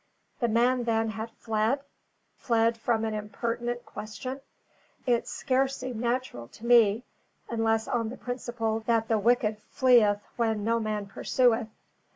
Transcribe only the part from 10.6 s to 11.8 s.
no man pursueth.